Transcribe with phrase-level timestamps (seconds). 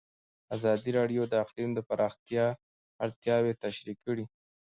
[0.55, 2.45] ازادي راډیو د اقلیم د پراختیا
[3.03, 4.25] اړتیاوې تشریح کړي.